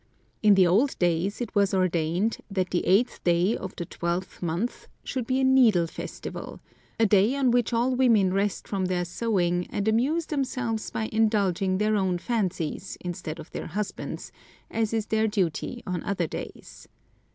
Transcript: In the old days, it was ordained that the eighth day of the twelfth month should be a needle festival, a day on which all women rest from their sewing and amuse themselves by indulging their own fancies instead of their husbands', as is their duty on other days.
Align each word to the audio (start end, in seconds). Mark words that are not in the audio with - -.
In 0.41 0.55
the 0.55 0.65
old 0.65 0.97
days, 0.97 1.41
it 1.41 1.53
was 1.53 1.75
ordained 1.75 2.37
that 2.49 2.71
the 2.71 2.83
eighth 2.87 3.23
day 3.23 3.55
of 3.55 3.75
the 3.75 3.85
twelfth 3.85 4.41
month 4.41 4.87
should 5.03 5.27
be 5.27 5.39
a 5.39 5.43
needle 5.43 5.85
festival, 5.85 6.59
a 6.99 7.05
day 7.05 7.35
on 7.35 7.51
which 7.51 7.71
all 7.71 7.93
women 7.95 8.33
rest 8.33 8.67
from 8.67 8.85
their 8.85 9.05
sewing 9.05 9.67
and 9.69 9.87
amuse 9.87 10.25
themselves 10.25 10.89
by 10.89 11.07
indulging 11.13 11.77
their 11.77 11.95
own 11.95 12.17
fancies 12.17 12.97
instead 13.01 13.37
of 13.39 13.51
their 13.51 13.67
husbands', 13.67 14.31
as 14.71 14.91
is 14.91 15.05
their 15.05 15.27
duty 15.27 15.83
on 15.85 16.01
other 16.03 16.25
days. 16.25 16.87